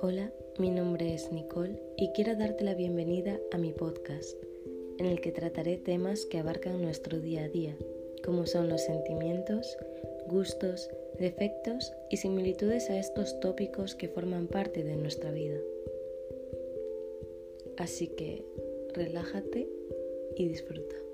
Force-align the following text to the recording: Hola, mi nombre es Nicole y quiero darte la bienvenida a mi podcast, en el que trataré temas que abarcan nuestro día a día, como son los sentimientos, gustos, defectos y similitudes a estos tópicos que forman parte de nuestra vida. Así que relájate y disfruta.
Hola, 0.00 0.32
mi 0.58 0.70
nombre 0.70 1.14
es 1.14 1.32
Nicole 1.32 1.80
y 1.96 2.10
quiero 2.10 2.36
darte 2.36 2.64
la 2.64 2.74
bienvenida 2.74 3.40
a 3.50 3.58
mi 3.58 3.72
podcast, 3.72 4.36
en 4.98 5.06
el 5.06 5.20
que 5.20 5.32
trataré 5.32 5.78
temas 5.78 6.26
que 6.26 6.38
abarcan 6.38 6.82
nuestro 6.82 7.18
día 7.18 7.44
a 7.44 7.48
día, 7.48 7.76
como 8.24 8.46
son 8.46 8.68
los 8.68 8.82
sentimientos, 8.82 9.76
gustos, 10.26 10.90
defectos 11.18 11.92
y 12.10 12.18
similitudes 12.18 12.90
a 12.90 12.98
estos 12.98 13.40
tópicos 13.40 13.94
que 13.94 14.08
forman 14.08 14.48
parte 14.48 14.84
de 14.84 14.96
nuestra 14.96 15.30
vida. 15.30 15.58
Así 17.78 18.08
que 18.08 18.44
relájate 18.94 19.68
y 20.36 20.48
disfruta. 20.48 21.05